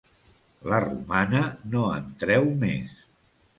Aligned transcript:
La 0.71 0.79
romana 0.85 1.43
no 1.75 1.85
en 1.99 2.09
treu 2.25 2.51
més. 2.67 2.99